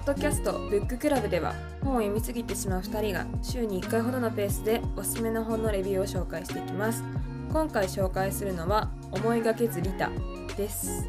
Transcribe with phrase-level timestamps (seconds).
[0.00, 7.04] ッドキャストブッククラブでは本を読みすぎてしまう2人が週に1回ほどのペースでおすすめの本のレビューを紹介していきます
[7.52, 10.10] 今回紹介するのは思いがけずリタ
[10.56, 11.06] です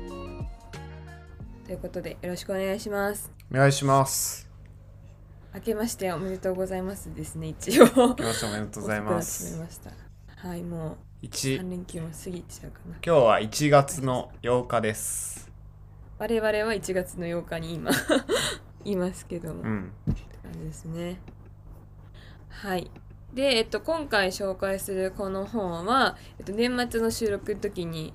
[1.66, 4.50] ということでよろしくお願いしますお願いします。
[5.54, 9.62] 明けましておめでとうございますですね一応明けましておめでとうございます。
[10.38, 15.52] はいもう一3連休も過ぎちゃうかな今日は1月の8日です。
[16.18, 17.92] 我々は1月の8日に今
[18.86, 19.54] いますけど。
[19.54, 19.92] も、うん。
[20.64, 21.20] ですね。
[22.50, 22.92] はい。
[23.34, 28.14] で、えっと、今回紹介するこの本は、えっと、年末の収録の時に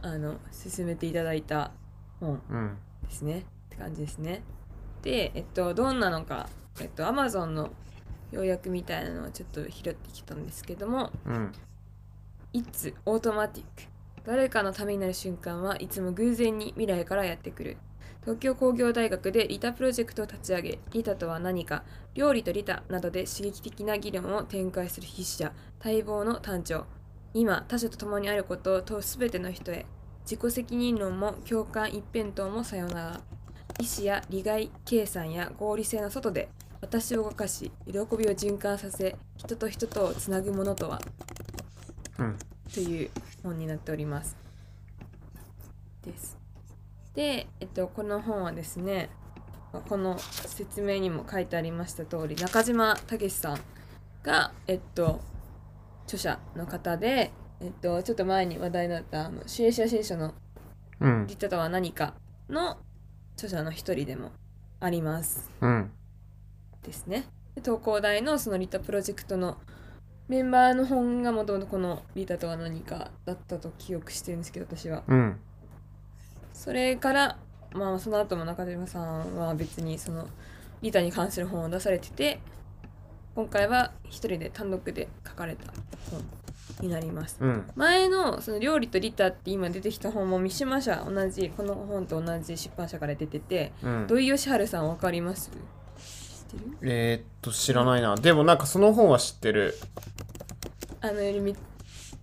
[0.00, 1.72] あの進めていただいた
[2.20, 2.76] 本うん。
[3.02, 3.40] ですね。
[3.40, 4.42] って感じですね。
[5.02, 6.48] でえっとどんなのか
[6.80, 7.70] えっと Amazon の
[8.32, 11.52] 要約みたいなのをちょっと拾ってきたんですけどもうん。
[12.54, 13.64] It's automatic
[14.24, 17.76] 誰かのためになる瞬間はいつも偶然に未来からやってくる
[18.24, 25.52] 東京工業大学でリタプロジェクトを立ち上げリタとは何か料理とリタなどで刺激的な議論を展開する筆者
[25.84, 26.86] 待望の単調
[27.34, 29.84] 今他者と共にあることを問う全ての人へ
[30.22, 33.20] 自己責任論も共感一辺倒もさよなら
[33.78, 36.48] 意思や利害計算や合理性の外で
[36.80, 41.00] 私を動かし喜びを循環させ人と人とをつなぐものとは？
[42.18, 42.36] うん。
[42.72, 43.10] という
[43.42, 44.36] 本になっております。
[46.02, 46.43] です。
[47.14, 49.10] で、えっと、この本はですね、
[49.72, 53.60] まあこの説明にも書いてありました通り、中島武さん
[54.22, 55.20] が、えっと、
[56.04, 60.34] 著者の方で、えっと、ちょっと前に話題になった、あの、シュエシア新書の
[61.00, 61.36] うんリ。
[61.36, 62.14] タとは何か
[62.48, 62.78] の
[63.34, 64.30] 著者の一人でも
[64.80, 65.50] あります。
[65.60, 65.90] うん。
[66.82, 67.26] ですね。
[67.54, 69.58] で東工大のそのリタプロジェクトの
[70.28, 75.02] メンバーの本がもともとこのリタとは何かだったと記憶してるんですけど私は。
[75.06, 75.40] うん。
[76.64, 77.36] それから
[77.74, 80.26] まあその後も中島さんは別にその
[80.80, 82.40] リタに関する本を出されてて
[83.34, 85.70] 今回は一人で単独で書かれた
[86.10, 86.24] 本
[86.80, 87.36] になります。
[87.38, 87.70] うん。
[87.76, 94.06] 前のその料理とリタって今出てきた本も三島社同じこの本と同じ出版社から出ててうん。
[94.06, 95.50] 土井善晴さんわかります？
[95.50, 96.90] 知ってる？
[96.90, 98.14] えー、っと、知らないな。
[98.14, 99.74] でもなんかその本は知ってる。
[101.02, 101.54] あのみ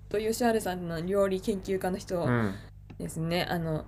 [0.09, 2.55] と吉原さんの料理研究家の人うん。
[2.97, 3.85] ですね、あの、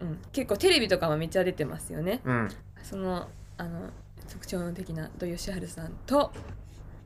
[0.00, 2.48] うん、結構テレビとかもめっちゃ出てますよねうん。
[2.82, 3.90] そのあの
[4.30, 6.32] 特徴的な土吉原さんと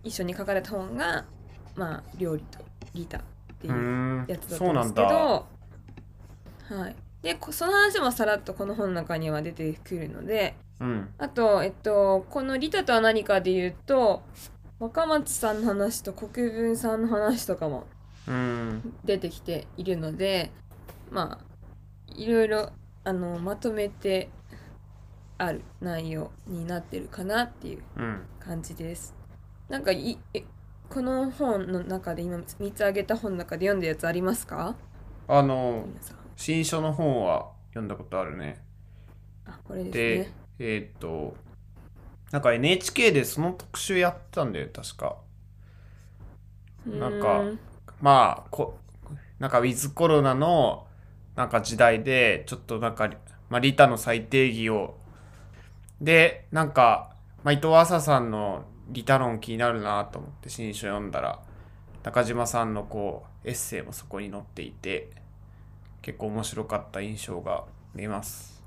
[0.03, 1.25] 一緒に書かれた本が
[1.77, 2.59] まあ料理と
[2.95, 3.21] リタっ
[3.61, 5.47] ていうやつだったんですけど
[6.71, 6.77] だ。
[6.77, 11.09] はいでこその話もさらっとこの本の中には出てくるのでうん。
[11.19, 14.23] あと、えっと、このリタとは何かで言うと
[14.79, 17.87] 若松さんの話と国分さんの話とかも
[18.29, 18.95] うん。
[19.05, 20.53] 出てきているので
[21.11, 21.48] まあ
[22.19, 22.71] いろいろ
[23.05, 24.29] あのまとめて
[25.39, 28.23] ある内容になってるかなっていううん。
[28.41, 29.15] 感じです。
[29.69, 30.43] なんかいえ
[30.89, 34.75] この本の中で今3つ挙げた本の中で読んだやつありますか？
[35.29, 35.87] あの、
[36.35, 38.65] 新書の本は読んだことあるね。
[39.47, 41.37] あこれですでね。、えー、っと、
[42.33, 45.17] なんか NHK でその特集やったんだよ、確か。
[46.87, 47.45] なんか
[48.01, 48.79] まあこ
[49.39, 50.88] なんかウィズコロナの
[51.39, 53.09] なんか時代でちょっとなんか、
[53.49, 54.97] まあ、リタの再定義を
[56.01, 61.41] でなんか、まあ、伊藤浅さんのリタ論気になるなと思って新書読んだら
[62.03, 65.11] 中島さんのこうエッセイもそこに載っていて
[66.03, 68.61] 結構面白かった印象が見えます。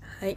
[0.00, 0.36] はい。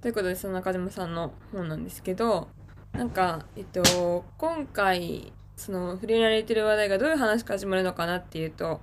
[0.00, 2.46] ということでその中島さんの本なんですけど
[2.92, 8.80] なんかえっと今回その触れられてる話題がどういう話から始まるのかなっていうと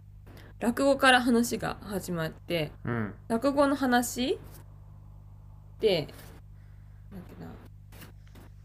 [0.61, 3.13] 落語から話が始まってうん。
[3.27, 4.37] 落語の話
[5.79, 6.07] で
[7.11, 7.47] なんてな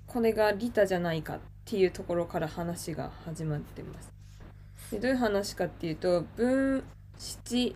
[0.07, 4.13] これがリタじゃないかっていうところから話が始まってます。
[4.91, 6.85] でどういう話かっていうと分
[7.19, 7.75] 七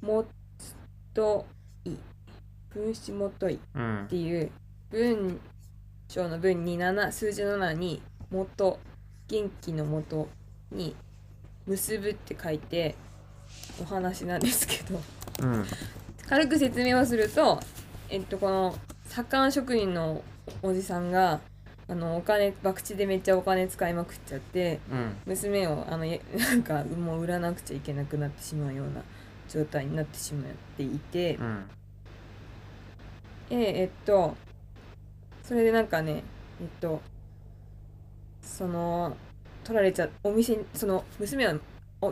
[0.00, 0.24] も
[1.12, 1.44] と
[1.84, 1.90] い
[2.70, 4.04] 分七もというん。
[4.04, 4.52] っていう
[4.90, 5.40] 文
[6.08, 8.78] 章の文に7数字の7に元
[9.26, 10.28] 元気の元
[10.70, 10.94] に
[11.66, 12.94] 結ぶって書いて
[13.80, 15.00] お話なんですけど。
[15.42, 15.64] うん。
[16.28, 17.60] 軽く説明をすると
[18.08, 18.76] えっとこの
[19.08, 20.22] 左官職人の
[20.62, 21.40] おじさんが
[21.88, 25.16] あのお金博打でめっちゃお金使いまくっちゃってうん。
[25.26, 29.02] 娘をあのや なんかもう売らなくちゃいけなくなってしまうような
[29.48, 31.64] 状態になってしまっていて、うん。
[33.50, 34.36] ええっと
[35.42, 36.24] それでなんかね
[36.60, 37.00] えっと
[38.42, 39.16] その
[39.62, 41.58] 取られちゃお店にその娘はお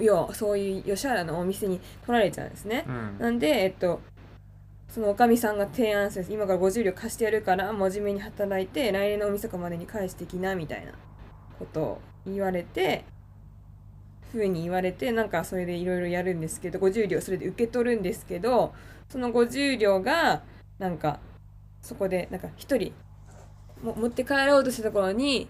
[0.02, 2.84] 要はそういう吉原のお店に取られちゃうんですね。
[2.86, 4.00] うんなんでえっと
[4.88, 10.92] そのおかみさんが提案する今から50両貸してやるから真面目に働いて来年の大晦日までに返してきなみたいな
[11.58, 13.04] ことを言われて
[14.34, 18.74] ふうに言われてなんかそれでいろいろやるんですけど50両それで受け取るんですけど
[19.08, 20.42] その50両が
[20.78, 21.20] なんか
[21.82, 22.92] そこでなんか一人
[23.82, 25.48] も持って帰ろうとしたところに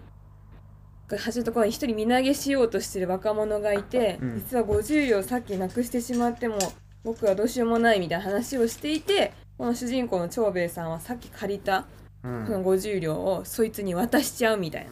[1.09, 4.35] 走るところに一人身投げしようとしてる若者がいて、うん。
[4.35, 6.57] 実は50両さっきなくしてしまっても
[7.03, 11.85] 僕はどうしようもないみたいな話をしていてこの主人公の長兵衛さんはさっき借りた
[12.23, 12.45] うん。
[12.47, 14.87] その50両をそいつに渡しちゃうみたい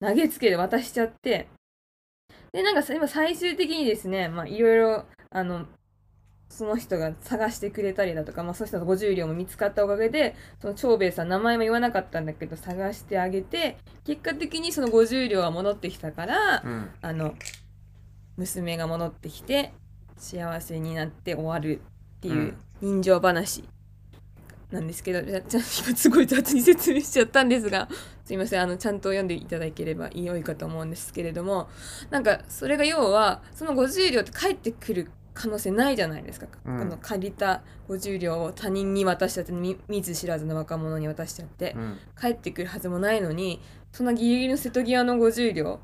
[0.00, 0.08] な。
[0.08, 1.48] 投げつけで渡しちゃって。
[2.52, 5.66] でなんかさ今最終的にですねまあいろいろあの
[6.52, 16.90] その人が探してくれたりだとか、まあ、その人の50両も見つかったおかげでその長兵衛さん名前も言わなかったんだけど探してあげて結果的にその50両が戻ってきたからうん。
[17.00, 17.34] あの
[18.36, 19.72] 娘が戻ってきて
[20.18, 21.80] 幸せになって終わる
[22.18, 23.64] っていう人情話
[24.70, 27.88] なんですけど、じゃじゃ今すごい雑に説明しちゃったんですが
[28.24, 31.68] すいませんあのちゃんと読んでいただければ良いかと思うんですけれども
[32.10, 36.78] なんかそれが要はその50両って返ってくる可能性ないじゃないですか、うん。
[36.78, 41.98] この借りた50両を他人に渡しちゃって見見ず知らずの若者に渡しちゃって、うん。
[42.20, 43.60] 帰ってくるはずもないのに
[43.92, 45.80] そんなギリギリの瀬戸際の50両を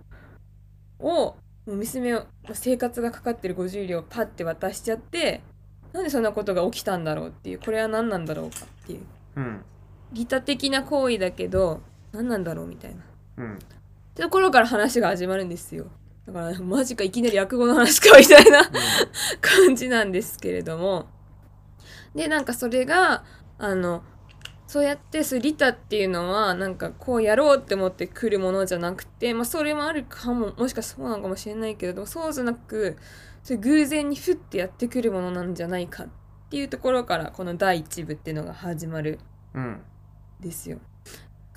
[1.01, 1.37] も
[1.67, 5.43] う娘を生活がかかってる50両をパッて渡しちゃって
[5.93, 9.01] なんでそんなことが起きたんだろうっていうこれは何なんだろうかっていう。
[9.37, 9.65] うん。
[10.13, 11.81] 利他的な行為だけど
[12.13, 13.01] 何なんだろうみたいな。
[13.01, 13.03] っ
[13.39, 13.59] うん。
[14.15, 15.87] てところから話が始まるんですよ
[16.29, 18.63] だからマジかいきなり落語の話かみたいな
[19.41, 21.07] 感じなんですけれども。
[22.15, 23.25] でなんかそれが
[23.59, 24.03] あの
[24.67, 32.99] そうやってそういう利他っていうのはなんかこうやろうって思ってくるものじゃなくて、まあ、それもあるかももしかしたらそうなのかもしれないけれどもそうじゃなく
[33.43, 36.09] それ偶然にふってやってくるものなんじゃないかっ
[36.51, 39.19] ていうところからこの第一部っていうのが始まる
[39.55, 39.81] うんん
[40.41, 40.77] ですよ。
[40.77, 40.83] だ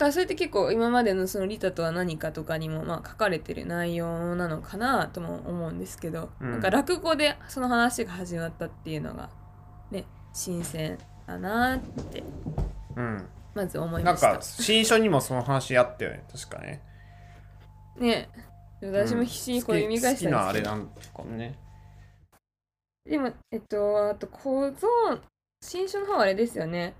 [0.02, 6.52] からそれって結構今までのその利他とは何かとかにもまあ書かれてる内容なのかなとも思うんですけど、うん。
[6.54, 9.30] なんか落語でその話が始まったっていうのが
[9.92, 12.24] ね新鮮だなって
[12.96, 13.28] うん。
[13.54, 14.38] まず思いなんました。
[14.38, 14.42] か。
[14.42, 16.82] 新書にもその話あったよね確かね。
[17.98, 18.30] ね。
[18.82, 21.60] 私も必死にこれ読み返したん好きなあですけど、れなんかもね。
[23.06, 24.88] でもえっとあと小僧
[25.62, 26.96] 新書の方はあれですよね。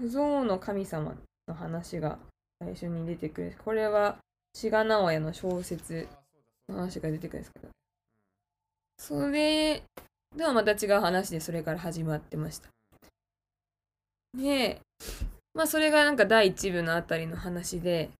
[0.00, 1.14] 小僧の神様
[1.48, 2.18] の話が
[2.60, 3.56] 最初に出てくる。
[3.64, 4.16] これは
[4.54, 6.08] 志賀直哉の小説
[6.68, 7.68] の話が出てくるんですけど。
[8.98, 9.82] それ
[10.34, 12.68] ではまた違う話でそれから始まってました。
[14.36, 14.80] で
[15.54, 18.10] まあそれがなんか第一部のあたりの話で、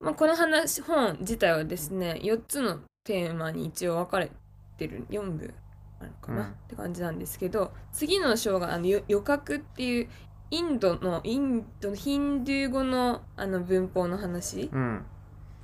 [0.00, 4.30] まあ、この話本自体はですね4つのテーマに一応分かれ
[4.78, 5.52] てる4部
[6.00, 6.48] あるかな、うん。
[6.48, 10.08] って感じなんですけど次の章があのよ余覚っていう
[10.50, 15.04] インドのインドのヒンドゥー語のあの文法の話うん。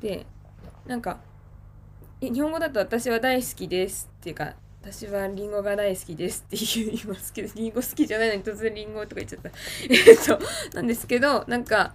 [0.00, 0.26] で
[0.86, 1.20] なんか
[2.20, 9.50] え日本語だと私は大好きですっていうか私はリンゴが大好きですって言いますけど リンゴ好きじゃないのに突然リンゴとか言っちゃった。
[9.88, 10.38] えっと
[10.76, 11.94] なんですけどなんか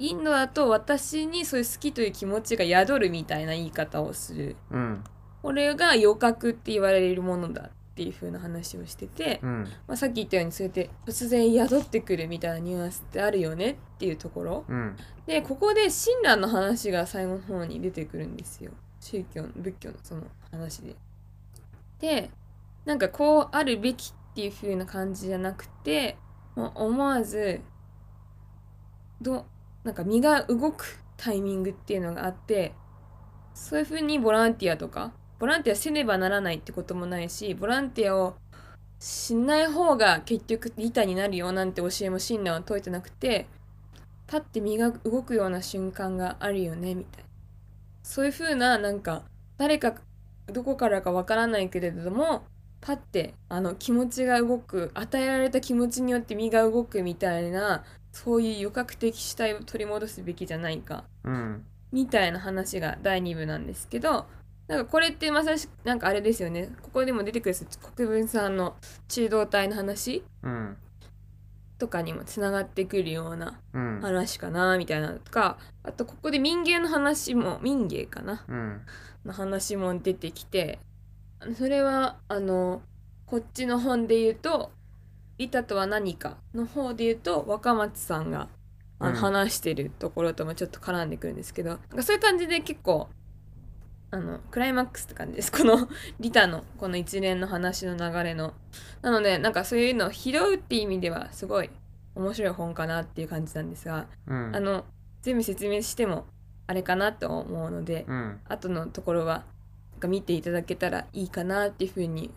[0.00, 4.56] インドだと私にそういう好きという気持ちが宿るみたいな言い方をする。
[4.70, 5.04] うん。
[5.42, 9.64] これが余覚って言われるものだっていう風な話をしてて、うん。
[9.86, 14.64] まあ、さっき言ったようにそうやって突然宿ってくるみたいなニュアンスってあるよねっていうところ。
[14.66, 14.96] うん。
[15.26, 18.72] でここで親鸞の話が最後の方に出てくるんですよ。
[19.00, 20.96] 宗教の仏教のその話で。
[21.98, 22.30] で
[22.86, 26.16] なんかこうあるべきっていう風な感じじゃなくて
[26.56, 27.60] もう思わず
[29.20, 29.44] ど
[29.84, 32.72] なんか身が動くタイミングっていうのがあって
[33.52, 38.36] そういう風にボランティアとかボランティアせねばならないってこともないしボランティアを
[39.00, 43.46] しない方が結局利他になるよなんて教えも親鸞は説いてなくて
[44.26, 47.28] パッて身が動くような瞬間があるよねみたいな。
[48.02, 49.24] そういう風ななんか
[49.56, 49.94] 誰か
[50.46, 52.44] どこからかわからないけれども
[52.80, 61.64] パッてあの気持ちが動く与えられた気持ちによって身が動くみたいなそういう余格的主体を取り戻すべきじゃないかうん。
[61.92, 64.26] みたいな話が第2部なんですけど
[64.70, 66.70] なんかこれってまさしくなんかあれですよね。
[66.80, 67.56] ここでも出てくる
[67.96, 68.76] 国分さんの
[69.08, 70.22] 中道体の話？
[70.44, 70.76] うん
[71.76, 74.00] とかにもつながってくるようなうん。
[74.00, 78.44] 話かなみたいなのとかあとここで民芸の話も民芸かな？
[78.48, 78.80] うん。
[79.24, 80.78] の話も出てきて
[81.58, 82.80] それはあの
[83.26, 84.70] こっちの本で言うと
[85.38, 88.48] 「利他とは何か」の方で言うと若松さんが
[89.00, 89.16] あのうん。
[89.16, 93.08] 話してるところともちょっと絡んでくるんですけど、なんかそういう感じで結構
[94.12, 95.52] あのクライマックスって感じです。
[95.52, 95.88] この
[96.18, 98.54] リタのこの一連の話の流れの。
[99.02, 101.70] なのでなんかそういうのを拾うっていう意味ではすごい
[102.14, 104.56] 面白い本かなっていう感じなんですが、うん。
[104.56, 104.84] あの
[105.22, 106.26] 全部説明しても
[106.66, 108.40] あれかなと思うので、うん。
[108.48, 109.44] 後のところは
[109.92, 112.32] なんか見ていただけたらいいかなっていうふうに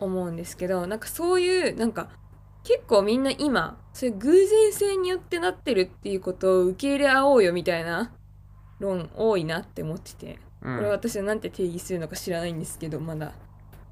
[0.00, 2.08] 思うんですけどなんかそういうなんか
[2.64, 8.12] 結構みんな今そういう偶然性によってなってるっていうことを受け入れ合おうよみたいな
[8.80, 10.76] 論多いなって思っててうん。
[10.76, 13.32] これは私は何て定義するのか知らないんですけどまだ。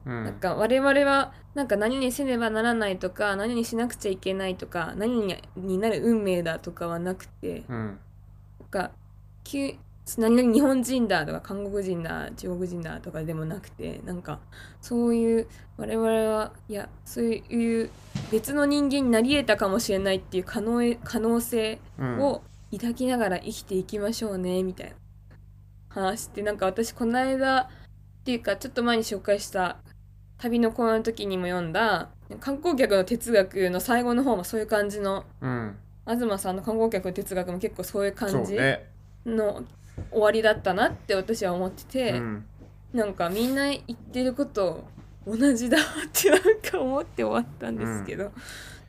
[0.06, 0.24] うん。
[0.24, 7.98] なんか我々はなんか何にせねばならないとか何にしなくちゃいけないとか何にになる運命だとかはなくてうん。
[8.60, 8.90] なんか
[9.44, 9.74] 急
[10.16, 14.38] 何々日本人だとか韓国人だ中国人だとかでもなくてなんか
[14.80, 17.90] そういう我々はいやそういう
[18.30, 22.20] 別の人間になり得たかもしれないっていう可能可能性うん。
[22.20, 22.42] を
[22.72, 24.96] 抱きながら生きていきましょうねみたいな
[25.88, 27.66] 話ってなんか私この間っ
[28.24, 29.78] ていうかちょっと前に紹介した
[30.38, 32.10] 旅の講演の時にも読んだ
[32.40, 35.76] 観光客の哲学の最後の方もそういう感じのうん。
[36.16, 38.86] 東さんの観光客の哲学も結構そういう感じね。
[39.26, 39.62] の
[40.10, 42.44] 終わりだったなって私は思ってて、うん。
[42.94, 44.84] なんかみんな言ってること
[45.26, 48.32] 同じだってなんか思って終わったんですけど、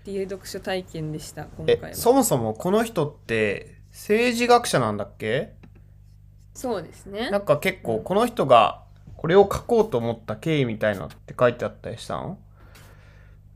[0.01, 1.89] っていう読書体験でした今回は。
[1.89, 5.53] えそもそもこの人って政治学者なんだっけ？
[6.53, 7.29] そうですね。
[7.31, 8.83] なんか結構この人が
[9.15, 12.37] これを書こうと思った経緯みたいなのって書いてあったりしたの？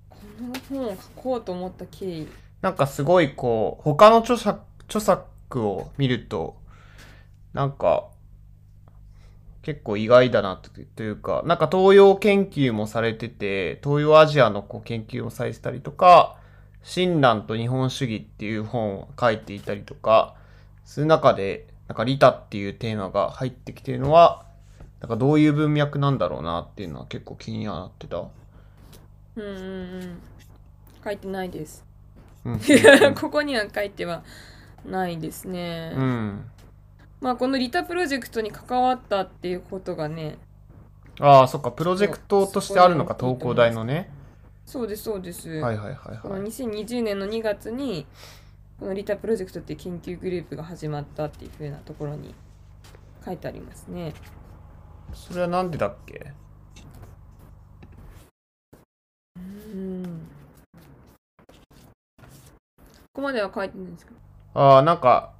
[0.10, 2.28] この本を書こうと思った経緯。
[2.62, 6.58] なんかすごいこう他の著作著作を見ると
[7.54, 8.08] なんか
[9.64, 16.38] 結構意外だなとというかなんか東洋研究もされてて東洋アジアのこう研究もされてたりとか
[16.84, 20.36] 「親鸞と日本主義」っていう本を書いていたりとか
[20.84, 24.46] する中でなんか利他っていうテーマが入ってきてるのは
[25.00, 28.18] なんかどういう文脈なんだろうなっていうのは結構気にはなってた。
[28.18, 29.52] うんうんう
[30.06, 30.22] ん。
[31.04, 31.86] 書いてないです。
[32.46, 32.60] うん。
[33.20, 34.24] ここには書いては
[34.86, 36.46] ないですね、うん
[37.24, 40.38] まあこのリタプロジェクトに関わったっていうことがね
[41.20, 44.12] ああ、そっか、プロジェクトとしてあるのか、東工大のね。
[44.66, 46.44] そうですそうです、はいはいはいこのはい。
[46.44, 48.06] 2020年の2月に
[48.80, 52.34] このリタプロジェクトっていう研究グループが始まったっていう風なところに
[53.24, 54.14] 書いてありますね。
[55.14, 56.34] それはなんでだっけ？
[59.38, 59.40] う
[59.78, 60.28] ん。
[62.18, 62.28] こ
[63.14, 64.18] こまでは書いてないんですけど。
[64.56, 65.33] ああ、なんか、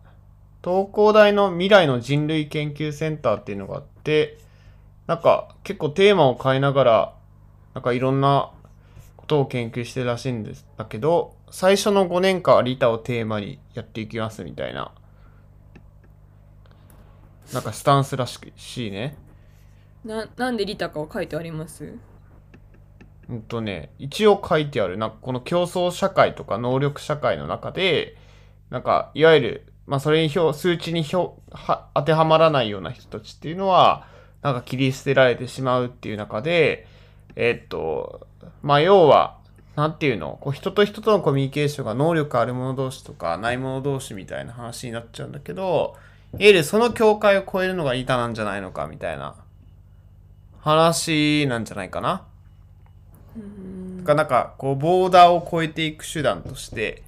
[0.64, 4.38] 東工大の未来の人類研究センターっていうのがあって、
[5.08, 7.14] なんか結構テーマを変えながら、
[7.74, 8.52] なんかいろんな
[9.18, 14.94] ことを研究してるらしいんですだけど、最初の5年間はリタをテーマにやっていきますみたいな、
[17.52, 19.18] なんかスタンスらしいね。
[20.06, 21.94] ななんでリタかは書いてあります？
[23.30, 24.98] うんとね、一応書いてある。
[24.98, 28.18] なんかこの競争社会とか能力社会の中で、
[28.70, 34.08] なんかいわゆる、まあそれに表数値に表は当てはまらないような人たちっていうのは、
[34.42, 36.88] なんか切り捨てられてしまうっていう中で、
[37.36, 38.28] えーっと、
[38.62, 39.38] まあ要は、
[39.76, 45.96] なんていうの、こう人と人とのコミュニケーションが能力ある者同士とかない者同士みたいな話になっちゃうんだけど、
[46.34, 49.36] いわゆるその境界を超えるのが板なんじゃないのかみたいな
[50.60, 52.26] 話なんじゃないかな。
[53.36, 53.74] うん
[54.04, 57.04] がなんかこうボーダーを越えていく手段として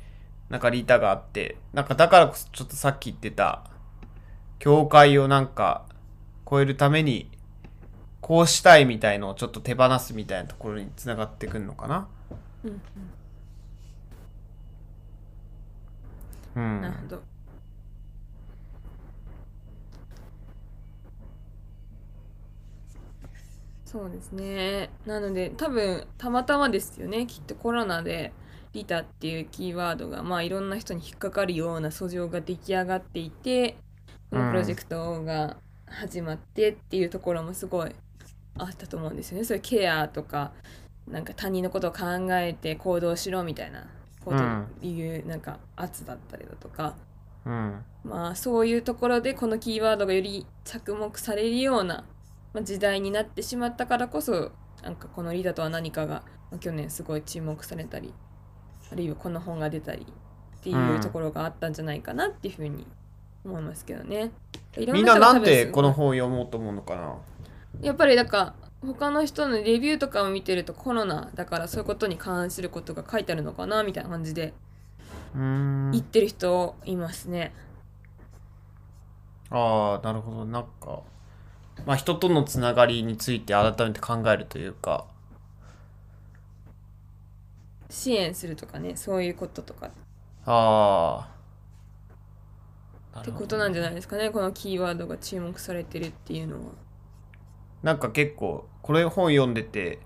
[0.56, 3.66] なんかリタがあってなんかだからこそちょっとさっき言ってた
[4.58, 5.84] 境界をなんか
[6.50, 7.30] 越えるために
[8.22, 12.08] こうしたいみたいのをちょっと手放すみたいなところにつながってくるのかな？
[12.64, 12.82] うん。
[16.56, 16.82] うん。
[16.84, 17.22] なるほど。
[23.86, 24.90] そうですね。
[25.06, 27.28] なので多分たまたまですよね。
[27.28, 28.32] きっとコロナで
[28.76, 33.78] リタっていうキーワードがまあいろんな人に引っかかるような訴状が出来上がっていて
[34.30, 37.96] このプロジェクトが始まってっていうところもすごい
[38.58, 39.44] あったと思うんですよね。
[39.46, 40.52] そういうケアとか
[41.08, 43.88] なんか他人のことを考えて行動しろみたいな
[44.24, 44.40] ことを
[44.82, 46.96] 言うなんか圧だったりだとか、
[47.46, 47.84] うん。
[48.04, 52.04] まあそういうところでこのキーワードがより着目されるような、
[52.54, 54.52] まあ、時代になってしまったからこそ
[54.84, 58.14] なんかこのリーダとは何かが、まあ去年すごい注目されたり
[58.96, 62.88] あるいはこの本が出たりっていうところがあったんじゃないかなっていうふうに
[63.44, 64.32] 思いますけどね。
[64.78, 67.16] いろみんななんでこの本を読もうと思うのかな？
[67.82, 68.56] やっぱりだから
[68.88, 74.54] 他の人のレビューとかを見てるとコロナだからそういうことに関することが書いてあるのかなみたいな感じで
[75.34, 77.54] 言ってる人いますね。
[79.50, 80.46] ああなるほど。
[80.46, 81.02] なんか
[81.86, 85.06] まあ、人とのつながりについて改めて考えるというか
[87.90, 89.92] 支援するとかねそういうこととか。
[90.46, 91.30] あ
[93.14, 96.72] あってことなんじゃないですかねこのキーワードが注目されてるっていうのは。
[97.82, 100.00] なんか結構これ本読んでて、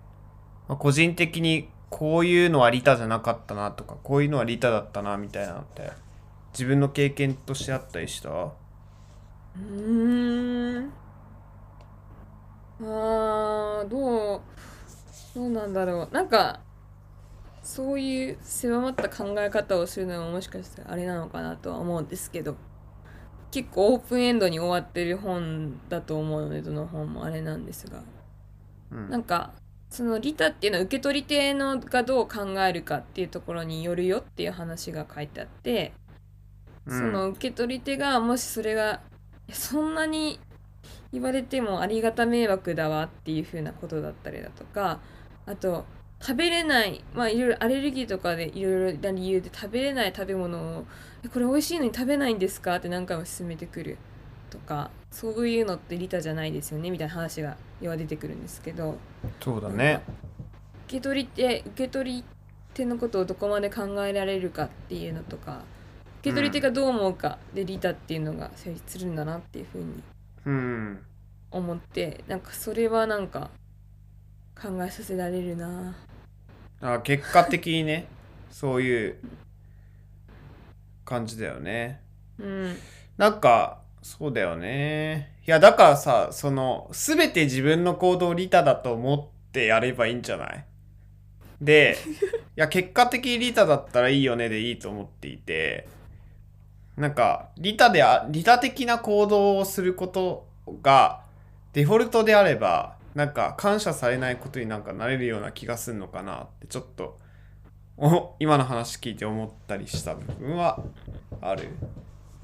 [0.67, 5.91] まあ、個人的にこういうのはリタじゃなかったなとかこういうのはリタだったなみたいなのって
[6.53, 8.29] 自分の経験としてあったりした？
[8.29, 10.93] うーん。
[12.81, 14.41] あーどう
[15.36, 16.13] どうなんだろう。
[16.13, 16.59] なんか
[17.70, 22.56] そういう狭まった考え方をするのももしかしたらあれなのかなとは思うんですけど
[23.52, 28.02] 結構オープンエンドに終わってる本だと思うのでどの本もあれなんですが。
[28.92, 29.10] うん。
[29.12, 29.54] なんか
[29.92, 35.94] その利他っていうのは受け取り手のがどう考えるかっていうところによるよっていう話が書いてあって、
[36.88, 36.98] うん。
[36.98, 39.02] その受け取り手がもしそれが
[39.52, 40.40] そんなに
[41.12, 45.00] 言われてもありがた迷惑だわっていう風なことだったりだとか
[45.46, 45.86] あと
[46.22, 50.86] 食べれないまあいろいろアレルギーとかでいろいろな理由で食べれない食べ物を
[51.24, 53.98] 「えこれ美味しいのに食べないんですか?」って何回も勧めてくる。
[54.50, 56.90] とかそういうのって利他じゃないですよね？
[56.90, 58.98] みたいな話が要は出てくるんですけど。
[59.40, 60.02] そうだね。
[60.88, 62.24] 受け取り手受け取り
[62.74, 65.62] 手のことをどこまで考えられるかっていうのとか
[66.22, 67.38] 受け取り手がどう思うか？
[67.54, 70.04] で利他っていうのが成立するんだなっていうふうに
[70.46, 71.00] うん。
[71.52, 73.52] 思ってなんかそれはなんか
[74.60, 75.96] 考えさせられるな
[76.81, 78.07] あ結果的にね
[78.51, 79.17] そういう
[81.05, 82.01] 感じだよね。
[82.39, 82.75] うん。
[83.17, 85.36] なんかそうだよね。
[85.45, 90.65] いやだからさその全て自分の行動を利他だと思ってやればいいんじゃない？
[91.59, 91.98] で
[92.55, 95.88] いや結果的に利他だったらいいよねでいいと思っていて。
[96.95, 100.48] なんか利他であ利他的な行動をすること
[100.81, 101.22] が
[101.72, 107.17] デフォルトであればなんか感謝されないことになんかなれるような気がするのかなってちょっと
[107.98, 110.81] お今の話聞いて思ったりした部分は
[111.41, 111.69] ある。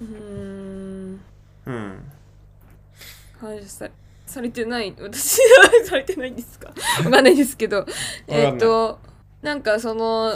[0.01, 1.21] うーん。
[1.65, 2.11] うん
[3.39, 3.89] 感謝さ
[4.25, 4.93] されてない。
[4.99, 6.69] 私はされてないんですか？
[7.05, 7.85] わかんないですけど。
[8.27, 8.99] えっ、と
[9.41, 10.33] なんかその、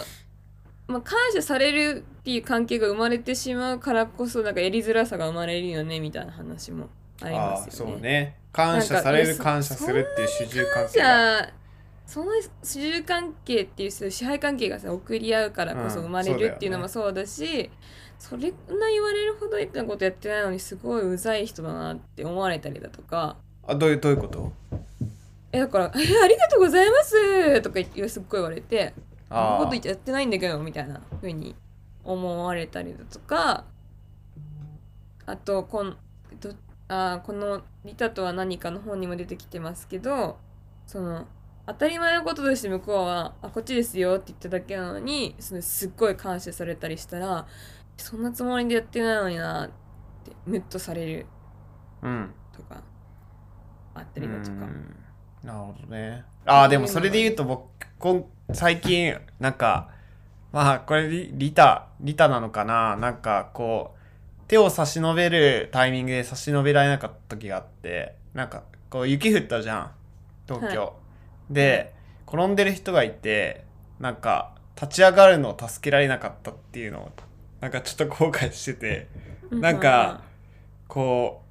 [0.87, 6.87] まあ、感謝されるっていう関係が生まれてしまうからこそなんかやりづらさが生まれるよねみたいな話も
[7.21, 7.93] ありまああすよね。
[7.93, 8.35] そうね。
[8.51, 11.49] 感謝される感謝するっていう主従関じ係が。
[12.05, 12.31] その
[12.63, 17.69] 主従関係っていう支配関係がさ送り合うからこそうん生まれるっていうのもそうだし、
[18.17, 23.37] それんな言われるほどなことやってないのにすごいうざい人だなって思われたりだとか。
[23.67, 24.51] あどういうどういうこと？
[25.51, 28.93] えだから「えありがとうございます」とかすっごい言われて
[29.29, 31.55] 「そんなあことやってないんだけど」みたいな風に
[32.03, 33.65] 思われたりだとか。
[35.27, 35.97] あとこんど
[36.89, 40.37] あこの「リタとは何か」の本にも出てきてますけど
[40.85, 41.27] その
[41.67, 47.45] 当たり前のこととして向こうは「あこっちですよ」って言っただけなのにそのすっごい感謝されたりしたら
[47.95, 49.69] 「そんなつもりでやってないのにな」っ
[50.23, 51.25] てムッとされる。
[52.01, 52.33] うん。
[52.51, 52.81] とか
[53.93, 54.51] あったりだとか。
[54.51, 54.95] うん。
[55.43, 56.25] なるほどね。
[56.45, 59.89] ああでもそれで言うと僕こん最近なんか
[60.51, 62.95] まあこれリリタリタなのかな。
[62.95, 63.98] なんかこう
[64.49, 69.91] 手を差し伸べるタイミングで差し伸べられなかった時があってなんかこう雪降ったじゃん
[70.47, 70.93] 東京、は
[71.51, 71.93] で
[72.27, 73.63] 転んでる人がいて
[73.99, 77.11] なんか立ち上がるのを助けられなかったっていうのを
[77.61, 79.07] なんかちょっと後悔してて
[79.51, 80.23] なんか
[80.87, 81.43] こ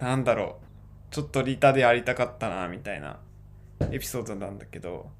[0.00, 0.58] うなんだろ
[1.10, 3.18] うちょっとリタでやりたかったなみたいな
[3.90, 5.10] エピソードなんだけど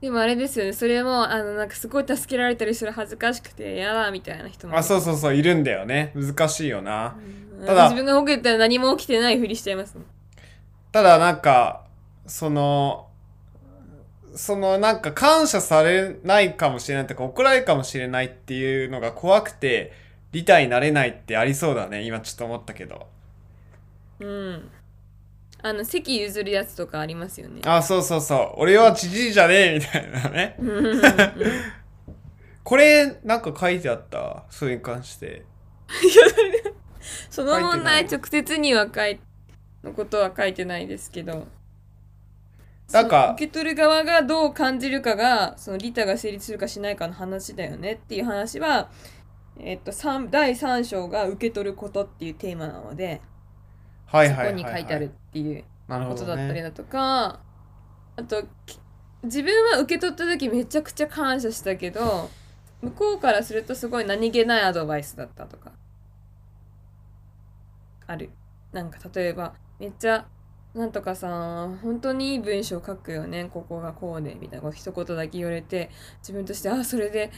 [0.00, 0.72] でもあれですよね。
[0.72, 4.76] それもあのなんかすごい助けられたりする恥ずかしくてやだみたいな人も。
[4.76, 6.12] あそうそうそういるんだよね。
[6.14, 7.16] 難しいよな。
[7.20, 7.48] うん。
[7.66, 9.96] ただ自分がほけたら何も起きてないふりしちゃいます
[10.92, 11.84] ただなんか
[12.26, 13.08] その
[14.34, 19.92] そのなんか感謝されないかもしれないとか怒られるかもしれないっていうのが怖くて
[20.32, 23.06] リタになれないってありそうだね今ちょっと思ったけど。
[24.20, 24.70] うん
[25.62, 27.62] あの席譲るやつとかありますよね。
[27.64, 28.60] あそうそうそう。
[28.60, 30.56] 俺は知事じゃねえみたいなね。
[32.62, 34.44] これなんか書いてあった？
[34.50, 35.44] それに関して。
[37.30, 39.18] その問題直接には書い
[39.82, 41.46] のことは書いてないですけど。
[42.92, 48.88] なんか受け取る側がどう感じるかがその利他が成立するかしないかの話だよねっていう話は、
[49.60, 53.20] えっと、三第3章が受け取ることっていうテーマなので、
[54.08, 57.40] はいはいはい、そこに書いてあるっていうことだったりねだとか、
[58.16, 58.80] あとき
[59.22, 62.30] 自分は受け取った時めちゃくちゃ感謝したけど
[62.80, 65.72] 向こうからするとすごい何気ないアドバイスだったとか。
[68.06, 68.30] ある。
[68.72, 70.26] なんか例えばめっちゃ
[70.74, 73.50] なんとかさ本当にいい文章書くよね。
[73.52, 75.90] ここがこうでみたいな一言だけ言われて
[76.20, 77.30] 自分としてあそれで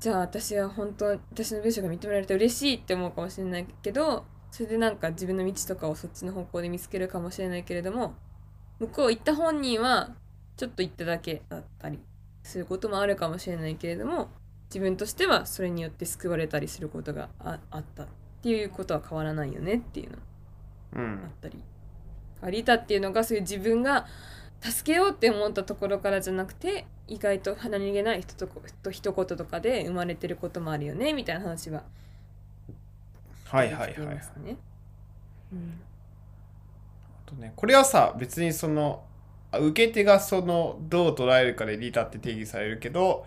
[0.00, 8.14] じゃあ私は本当私の文章が認められて嬉しいって思うかもしれないけどそれでなんか自分の道とかをそっちの方向で見つけるかもしれないけれども
[8.78, 10.10] 向こう行った本人は
[10.56, 11.98] ちょっと行っただけだったり
[12.42, 14.28] することもあるかもしれないけれども
[14.68, 18.06] 自分としてはそれによって救われたりすることがああったっ
[18.42, 20.18] ていうことは変わらないよねっていうの
[20.96, 21.16] あうん。
[21.16, 21.58] ったり。
[22.50, 24.06] リタっていうのがそういう自分が
[24.60, 31.82] 助けようって思ったところからじゃなくて意外と鼻にげない人とこと一言とかで生まれてることもあるよねみたいな話は
[33.50, 34.56] はいはいはいますね。
[35.52, 35.80] うん
[37.26, 39.04] あとねこれはさ別にその
[39.52, 43.26] あ受け手がそのどう捉えるかでリタって定義されるけど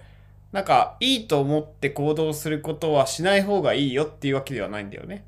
[0.53, 5.25] なんかいいと思って行動することはしない方がいいよっていうわけではないんだよね。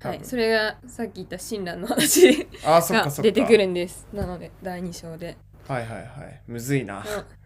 [0.00, 3.22] はい、それがさっき言った親鸞の話あーそっがかそっか。
[3.22, 4.06] 出てくるんです。
[4.12, 5.36] なので第2章で。
[5.66, 6.40] はいはいはい。
[6.46, 6.98] むずいな。
[6.98, 7.38] うん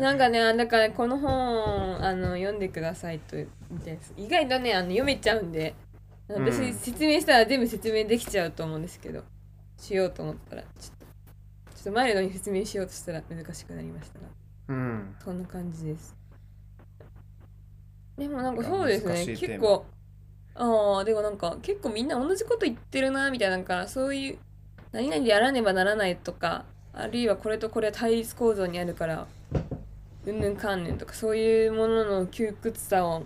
[0.00, 5.74] なんかねだからこの本あの読んでくださいと言って意外とねあの読めちゃうんで
[6.32, 6.74] 私、うん。
[6.74, 9.22] 説明したら全部説明できちゃうと思うんですけど。
[9.78, 11.06] しようと思ったらちょっと。
[11.74, 14.26] ちょっと前のに説明しようとしたら難しくなりましたが。
[14.68, 15.16] うん。
[15.24, 16.16] そんな感じです。
[18.16, 19.26] でもなんかそうですね。
[19.26, 19.84] 結構
[20.54, 24.38] ああでもなんか結構みんな同じこと言ってるなみたいなだからそういう
[24.92, 29.26] 何々でやらねばならないとかあるいはこれとこれは対立構造にあるから
[30.26, 33.24] うんぬんかんぬんとかそういうものの窮屈さを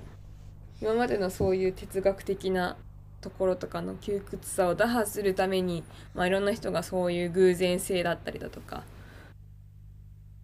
[0.81, 2.77] 今までのそういう哲学的な
[3.27, 5.83] ところとかの窮屈さを打破するために、
[6.15, 8.85] まあ、いろんな人がそういう偶然性だったりだとか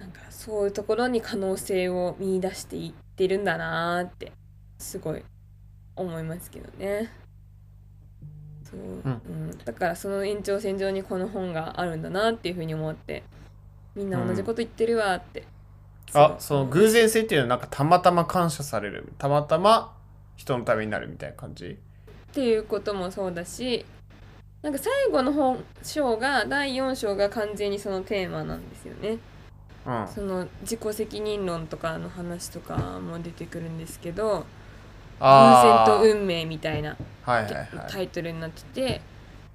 [0.01, 4.33] なんかそういうところに可能性を見出していってるんだなーって
[4.79, 5.23] すごい
[5.95, 7.13] 思いますけどね。
[8.65, 13.23] そううんだからその延長線上にこの本があるんだなっていうふうに思って
[13.95, 15.45] みんな同じこと言ってるわって。
[16.15, 19.13] あ、その偶然性っていうのはなんかたまたま感謝される。
[19.19, 19.97] たまたま
[20.35, 21.79] 人のためになるみたいな感じ？
[22.33, 23.85] っていうこともそうだし
[24.63, 29.19] なんか最後の本章が第4章が完全にそのテーマなんですよね。
[29.85, 30.09] うん。
[30.09, 34.47] その自己責任論とかの話とかも出てくるんですけど
[35.19, 37.69] 偶然と運命みたいなはいはいはい。
[37.91, 39.03] タイトルになってて、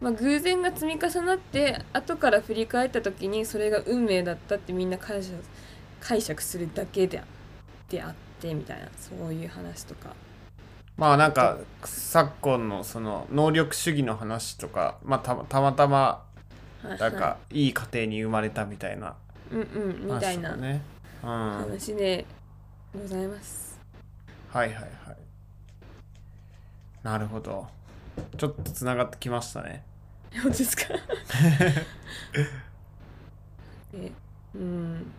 [0.01, 5.35] まあ、偶然が積み重なって後から振り返った時にそれが運命だったってみんな解釈
[5.99, 7.23] 解釈するだけで
[7.89, 10.26] であってみたいなそういう話とか。
[10.97, 16.23] まあなんか昨今のその能力主義の話とか、まあたたまたま
[16.83, 19.15] はいなんかいい家庭に生まれたみたいな
[19.51, 19.63] うんう
[20.09, 20.57] んみたいな
[21.21, 22.25] 話で
[22.99, 23.79] ございます。
[24.49, 24.89] はいはい。
[27.03, 27.67] なるほど。
[28.37, 29.83] ちょっとつながってきましたね。
[30.41, 30.83] 本当ですか？
[33.93, 34.11] で
[34.55, 35.11] うん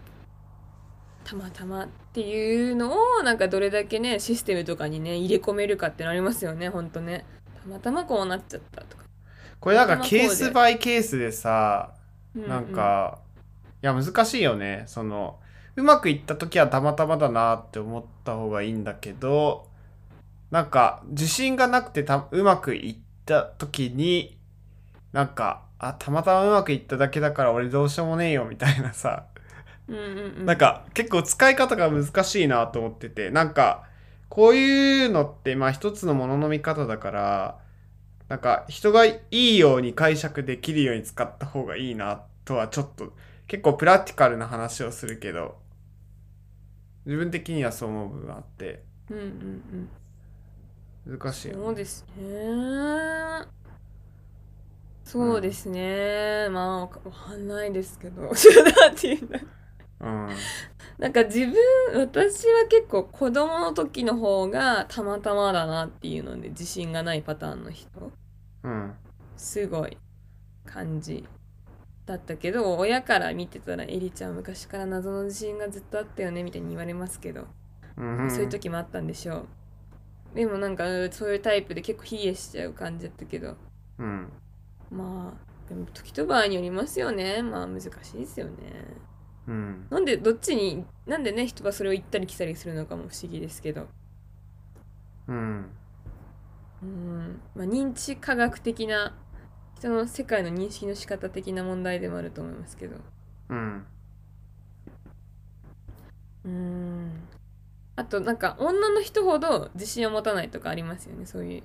[1.25, 1.87] たまたま
[2.19, 7.25] っていうのをなんかどれだけねシステムとかにね入れ込めるかってなりますよね本当ね。
[7.63, 9.05] たまたまこうなっちゃったとか、
[9.61, 11.95] これなんかケースバイケースでさ、
[12.35, 13.21] ううなんか、
[13.83, 14.83] いや難しいよね。
[14.89, 15.39] その、
[15.77, 19.69] うまくいった時はたまたまだなって思った方がいいんだけど、
[20.51, 24.39] なんか自信がなくてたうまくいった時に、
[25.13, 29.27] なんか、あ、たまたまうまくいっただけだから俺どうしようもねえよみたいなさ、
[29.89, 30.47] うんうんうん。
[30.47, 33.89] なんか結構使い方が難しいなと思ってて、なんか
[34.29, 37.59] こういうのってまあ一つのものの見方だから、
[38.29, 43.15] なんか人がいいように解釈できるように使った方がいいなとはちょっと
[43.47, 45.57] 結構プラティカルな話をするけど、
[47.07, 48.83] 自分的にはそう思う部分があって。
[49.11, 49.89] うんうん
[51.07, 51.19] うん。
[51.19, 53.59] 難しいよね、そうですね。
[55.05, 58.31] そうですね、まあわかんないですけど。
[60.01, 61.55] なんか自分
[61.95, 68.13] 私は結構子供の時の方がたまたまだなっていうので自信がないパターンの人
[68.63, 68.95] うん。
[69.37, 69.97] すごい
[70.67, 71.25] 感じ
[72.07, 77.47] だったけど親から見てたらエリちゃん昔から謎の自信がずっとあったよねみたいに言われますけど、
[77.97, 78.31] うん。
[78.31, 79.47] そういう時もあったんでしょ
[80.35, 83.57] うでもなんかそういうタイプで結構冷えしちゃう感じだったけど
[83.99, 84.29] うん。
[84.91, 88.53] まあでも時と場合によりますよねまあ難しいですよね
[89.49, 89.87] うん。
[89.91, 93.89] なんでどっちになんでね人がそれを言ったり来たりするのかも不思議ですけど
[95.27, 95.71] うん。
[96.83, 99.17] うんまあ認知科学的な
[99.77, 102.97] 人の世界の認識の仕方的な問題でもあると思いますけど
[103.49, 103.87] うん。
[106.45, 107.11] うん
[107.97, 111.63] あとなんか女の人ほど自信を持たないとかありますよねそういう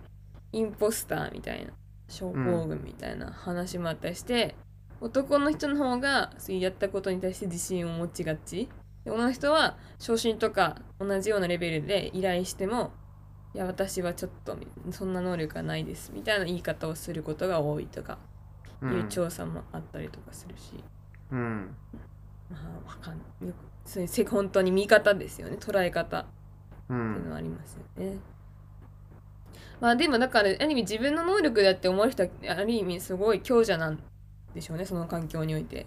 [0.51, 1.73] インポスターみたいな
[2.07, 4.55] 症候群みたいな話もあったりして、
[5.03, 8.69] 男の人の方がそうやったことに対して自信を持ちがち。
[9.03, 12.91] で女の人は昇進とか同じようなレベルで依頼しても
[13.53, 14.57] いや私はちょっと
[14.91, 18.17] そんな能力がないですみたいな言い方をすることが多いとか
[18.81, 20.81] ういうん調査もあったりとかするし、
[21.31, 21.75] うん。
[22.49, 25.57] まあわかんないよくそういうせ本当に見方ですよね。
[25.59, 26.19] 捉え方。
[26.19, 26.25] うっ
[26.87, 28.17] ていうんのはありますよね。
[29.81, 33.99] まあでもだからある意味自分の能力だって思う人はある意味すごい強者なん
[34.53, 35.85] でしょうねその環境において。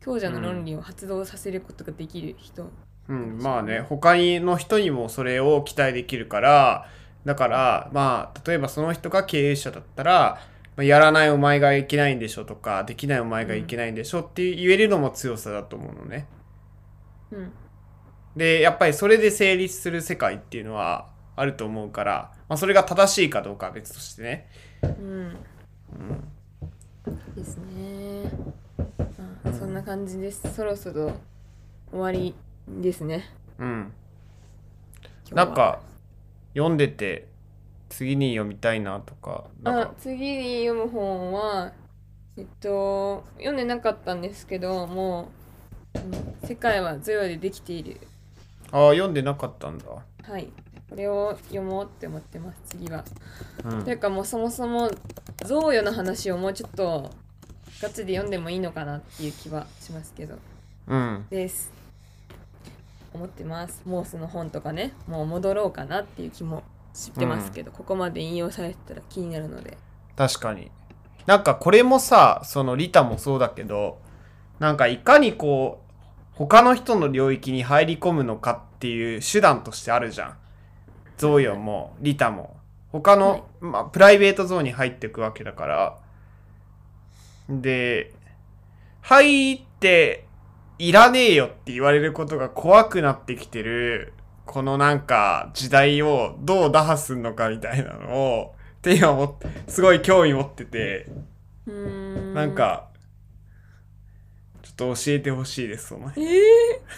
[0.00, 2.70] 強者の論理を発動させることができる人。
[3.08, 6.86] うん、まあね他の人にもそれを期待できるから
[7.24, 10.40] だからまあ例えばその人が経営者だったら
[10.76, 16.26] まあやらないお前がいけないんでしょとかできないお前がいけないんでしょって言えるのも強さだと思うのね。
[17.32, 17.52] うん
[18.36, 24.48] でやっぱりそれで成立する世界っていうのはあると思うから、まあ、それが正しいかどうかは別としてね。
[24.82, 25.36] うん
[27.36, 28.30] ですね。
[29.44, 30.52] まあ、そんな感じです。
[30.54, 31.12] そろそろ
[31.90, 32.34] 終わり
[32.68, 33.24] ですね。
[33.58, 33.92] うん、
[35.32, 35.80] なんか
[36.54, 37.26] 読んでて
[37.88, 41.72] 次に読みたいなとかあか次に読む本は
[42.36, 45.28] えっと読んでなかったんですけども
[45.94, 48.00] う、うん世界はゾヨでできている
[48.72, 49.84] ああ読んでなかったんだ。
[50.22, 50.48] はい
[50.90, 53.04] これを読もうって思ってます次は、
[53.64, 53.84] うん。
[53.84, 54.90] というかもうそもそも
[55.46, 57.10] 贈与の話をもうちょっと
[57.80, 60.34] ガチで読んでもいいのかなっていう気はしますけど。
[60.88, 61.26] うん。
[61.30, 61.72] です。
[63.14, 63.80] 思ってます。
[63.86, 69.78] モースの本とかねもう戻ろうかなっていう気も知ってますけど、ここまで引用されてたら気になるので。
[70.16, 70.70] 確かに。
[71.26, 73.98] なんかこれもさそのリタもそうだけど
[74.58, 75.92] なんかいかにこう
[76.34, 80.36] 他の人の領域に入り込むのかっていう手段としてあるじゃん
[81.20, 82.56] ゾーヨンもリタも。
[82.88, 83.42] 他の、はい。
[83.60, 85.98] まあ、プライベートゾーンに入っていくわけだから。
[87.50, 88.14] で
[89.02, 90.24] 入って
[90.78, 94.14] いらねえよって言われることが怖くなってきてる
[94.46, 101.06] このなんか時代をどう打破するのかみたいなのを って今もすごい興味持ってて。
[101.70, 102.34] ん。
[102.34, 102.88] なんか
[104.62, 106.20] ちょっと教えてほしいですそのえ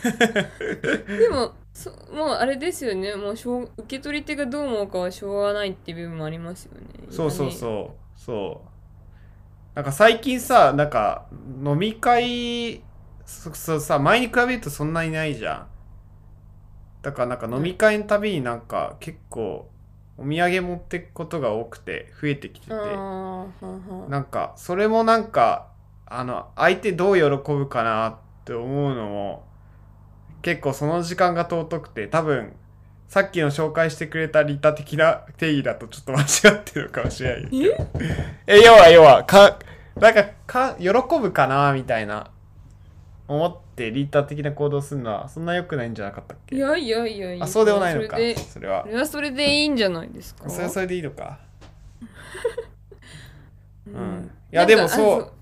[0.04, 3.14] ー、 でもそもうあれですよね。
[3.14, 6.80] もうしょう受け取り手がどう思うかはしょうがないっていう部分もありますよね。
[7.10, 8.20] そうそううそう。
[8.20, 8.68] そう。
[9.74, 11.26] なんか最近さなんか
[11.64, 12.82] 飲み会
[13.24, 15.66] そそうさ前に比べるとそんなにないじゃん。
[17.02, 19.68] だからなんか飲み会のたびになんか結構
[20.18, 22.74] お土産持ってくことが多くて増えてきてて。
[22.74, 25.68] なんかそれもなんか
[26.06, 29.44] あの相手どう喜ぶかなって思うのも
[30.42, 32.52] 結構その時間が尊くて多分
[33.08, 36.24] さっきの紹介してくれた利他的な定義だとちょっと間違
[36.56, 37.88] ってるかもしれないけど。
[38.46, 38.60] え？
[38.62, 39.58] 要は要はか
[39.96, 42.30] なんかか喜ぶかなみたいな
[43.28, 46.56] 思って利他的な行動するのはそんな良くないんじゃなかったっけ？
[46.56, 47.44] いやいやいやいや。
[47.44, 48.16] あそうでもないのか
[48.50, 48.82] それは。
[48.84, 50.48] それはそれでいいんじゃないですか？
[50.48, 51.38] それはそれでいいのか？
[53.86, 54.30] う うん。
[54.52, 55.32] いやでもそう。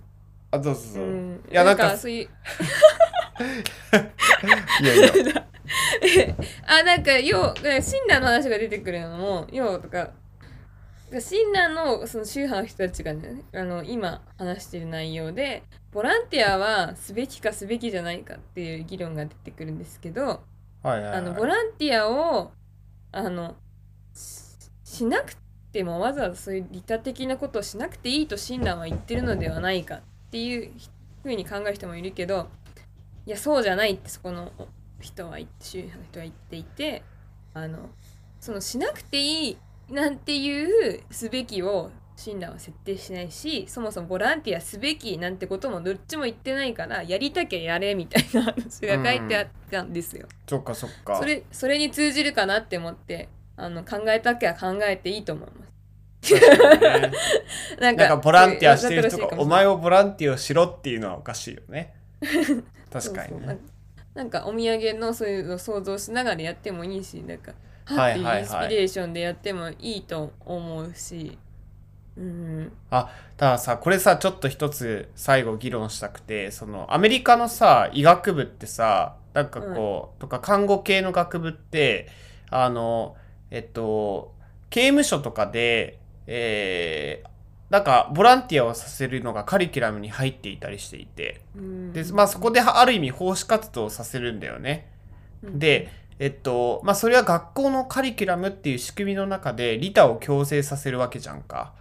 [0.51, 0.75] あどう。
[0.75, 2.29] ぞどうぞ、うん、いやなんかそういう
[3.45, 5.47] いやいや。
[6.67, 10.11] あなんか要親鸞の話が出てくるのも要とか
[11.13, 20.43] 親鸞のその宗派の人たちがねあの今話してる内容でボランティアはすべきかすべきじゃないかっていう議論が出てくるんですけど
[20.83, 22.53] はいはい、はい、あのボランティアを
[23.13, 23.57] あの
[24.15, 24.51] し
[24.85, 25.35] しなく
[25.73, 30.01] てもわざわざそういう利他的なことをしなくていいと親鸞は言ってるのではないかっ
[30.31, 30.73] ていう
[31.23, 32.49] ふうに考える人もいるけど
[33.27, 34.53] いやそうじゃないってそこの
[35.01, 37.03] 人は言って宗派の人は言っていて
[37.55, 37.91] あの
[38.41, 39.57] そのしなくていい
[39.91, 50.27] なんていうすべきを親鸞は設定しないしそもそもボランティアすべきなんてこともどっちも言ってないからやりたきゃやれみたいな話が書いてあったんですよ。
[50.47, 55.71] そっかそっかそれそれに通じるかなって思ってあの考えたきゃ考えていいと思います。
[56.35, 57.13] ね
[57.81, 61.95] なんかボランティアしてる人がお前をボランティアをしろっていうのはおかしいよね
[62.91, 63.59] 確かにね。
[64.15, 67.53] なんかお土産のそういうのを想像しながらやってもいいしなんか
[67.85, 71.39] ははいインスピレーションでやってもいいと思うし、
[72.17, 72.73] うん。
[72.91, 82.09] たださこれさちょっと一つ最後議論したくてそのアメリカのさ医学部ってさなんかこう、とか看護系の学部って
[82.51, 83.17] あの
[83.51, 84.35] えっと
[84.71, 87.30] 刑務所とかでえー
[87.71, 94.91] なんかボランティアをさせるのがカリキュラムに入っていたりしていてうんでまあそこである意味奉仕活動をさせるんだよね。
[95.43, 101.73] で、えっと、まあ、それは学校のカリキュラムっていう仕組みの中で、利他を強制させるわけじゃんか。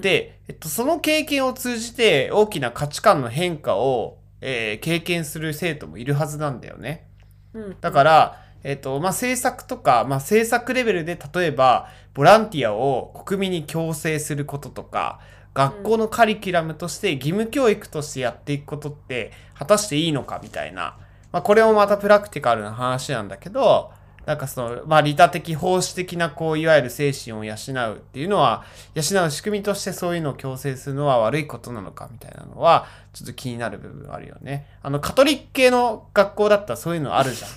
[0.00, 7.06] で、えっと、その経験を通じて大きな価値観の変化を、えー経験する生徒もいるはずなんだよね。
[7.54, 15.20] うん、だから、えっと、まあ、政策とか、まあ、政策レベルで例えば、ボランティアを国民に強制することとか、
[15.54, 20.96] 学校のカリキュラムとして義務教育としてやっていくことって果たしていいのかみたいな。
[21.30, 23.92] まあ、これもまたプラクティカルな話なんだけど、
[24.26, 34.66] なんかその、まあ、利他的、奉仕的な、こう、いわゆる精神を養うっていうのは、養う仕組みとしてそういうのを強制するのは悪いことなのかみたいなのは、ちょっと気になる部分あるよね。
[34.82, 37.50] あの、カトリック系の学校だったらそういうのあるじゃん。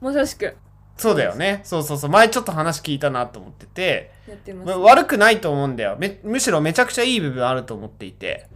[0.00, 0.56] まさしく
[0.96, 1.60] そうだよね。
[1.64, 2.10] そうそうそう。
[2.10, 6.18] 前ちょっと話聞いたなと思ってて、やってます、ま悪くないと思うんだよめ。
[6.22, 8.48] むしろめちゃくちゃいい部分あると思っていて。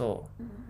[0.00, 0.60] そうん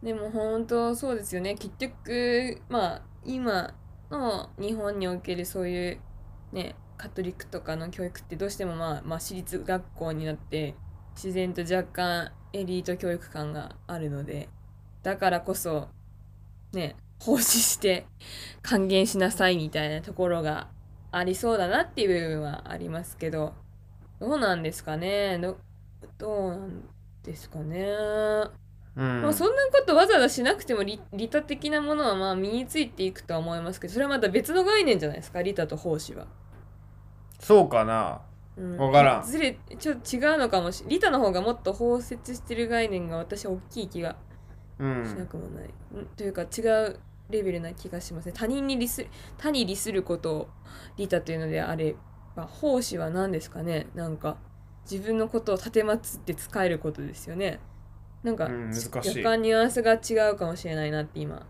[0.00, 3.74] でも本当そうですよね結局まあ今
[4.12, 5.98] の日本におけるそういう
[6.52, 10.76] ねカトリックとかの教育ってどうしてもまあ、まあ、私立学校になって
[11.16, 14.48] 自然と若干エリート教育感があるので
[15.02, 15.88] だからこそ
[16.72, 18.06] ね奉仕して
[18.62, 20.68] 還元しなさいみたいなところが
[21.12, 23.54] ありそうだなっていう部分はありますけど
[24.20, 25.38] どうなんですかね？
[25.38, 25.56] ど
[26.18, 26.82] どうなん
[27.22, 27.84] ですかね？
[27.86, 28.50] う。
[28.96, 29.22] うん。
[29.22, 35.42] まあ、そんなことわざわざしなくても利利他的なものはまあ身についていくとは思いますけどそれはまた別の概念じゃないですか？
[35.42, 36.26] 利他と奉仕は。
[37.38, 38.20] そうかな？
[38.56, 44.16] うんわからんずれちょっと違うのかもし利他の方がもっと包摂してる概念が私は大きい気が
[44.78, 44.82] う。
[44.82, 46.98] しなんくもない、うんというか違う
[47.30, 49.06] レベルな気がしますね他人に利す
[49.38, 50.48] 他に利することを
[50.96, 51.96] 利他というのであれ
[52.34, 54.36] ば奉仕は何ですかねなんか
[54.90, 57.58] 自分のことを立てまつって使えることですよね
[58.22, 61.46] なんか、うん難しい若干ニュアンスが違うかもしれないなって今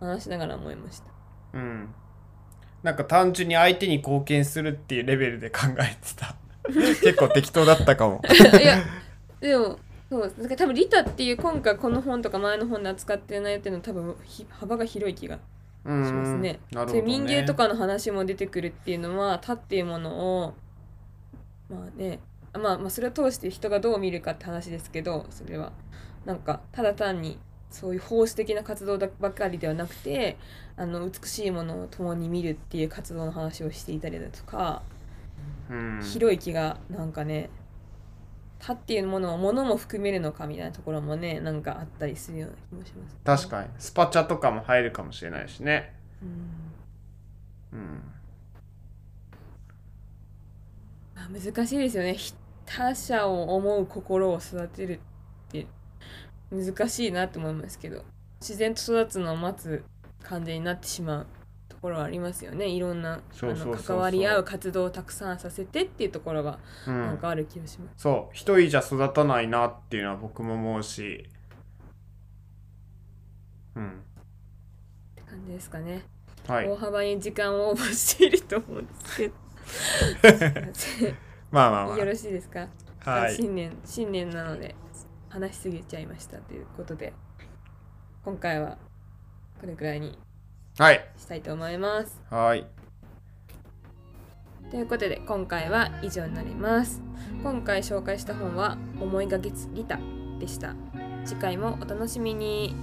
[0.00, 1.06] 話しながら思いました
[1.54, 1.94] うん。
[2.82, 6.34] なんか単純に相手に貢献するっていうレベルで考えてた。
[6.70, 8.22] 結構適当だったかも。
[8.58, 8.82] いや
[9.40, 9.78] でも
[10.10, 15.38] そうだから多分利他っていう今回この本とか前の本で扱ってる内容っていうのは多分ひ幅が広い気が
[15.84, 16.04] うん。
[16.06, 16.58] しますね。
[16.72, 17.02] ね。
[17.02, 20.54] 民芸とかの話も出てくるっていうのは他っていうものを
[21.70, 22.18] まあね
[22.52, 25.72] あまあまあそれを通して人がどう見るかって話ですけどそれは
[26.24, 27.38] なんかただ単に
[27.70, 30.36] そういう奉仕的な活動だばかりではなくて
[30.76, 34.82] あの美しいものを共に見るっていう活動の話をしていたりだとか、
[35.70, 36.00] うん。
[36.02, 37.48] 広い気がなんかね
[38.60, 42.92] 他っていうものを物も含めるのかみたいなところもねなんかあったりするような気もし
[43.24, 43.68] ます、確かに。
[43.78, 45.94] スパチャとかも入るかもしれないしね。
[46.22, 48.02] うんうん。
[51.14, 52.34] まあ、難しいですよねひ
[52.66, 55.00] 他者を思う心を育てる
[55.48, 55.66] って
[56.50, 58.04] 難しいなって思いますけど
[58.40, 59.84] 自然と育つのを待つ
[60.22, 61.39] 感じになってしまうと
[61.80, 67.00] ころはありますよねいろんな関わり合う活動をたくさんさせてっていうところがうん。
[67.00, 68.34] なんかある気がします、そう。
[68.34, 71.28] 一人じゃ育たないなっていうのは僕も思うし。
[73.76, 73.88] うん。
[73.88, 73.92] っ
[75.14, 76.04] て感じですかね、
[76.46, 76.76] はい大。
[76.76, 79.34] 幅に時間をオーバーしていると思うんですけど
[81.50, 82.68] まあまあまよろしいですか、
[83.04, 83.10] あ。
[83.10, 83.34] はい。
[83.34, 84.74] 新年新年なので
[85.30, 87.12] 話しすぎちゃいましたということで
[88.24, 88.76] 今回は
[89.60, 90.18] これくらいに
[90.78, 91.04] はい。
[91.18, 92.66] したいと思いますはい。
[94.70, 97.02] ということで今回は以上になります
[97.42, 99.98] 今回紹介した本は思いがけつリタ
[100.38, 100.76] でした
[101.24, 102.76] 次回もお楽しみに